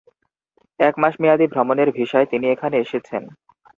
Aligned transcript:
এক 0.79 0.95
মাস 1.01 1.13
মেয়াদি 1.21 1.45
ভ্রমণের 1.53 1.89
ভিসায় 1.97 2.27
তিনি 2.31 2.45
এখানে 2.53 2.75
এসেছেন। 2.79 3.23